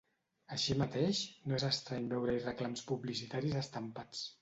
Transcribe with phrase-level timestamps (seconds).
[0.55, 1.19] Així mateix,
[1.51, 4.29] no és estrany veure-hi reclams publicitaris estampats.